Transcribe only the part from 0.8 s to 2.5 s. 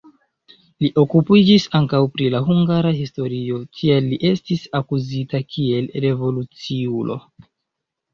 Li okupiĝis ankaŭ pri la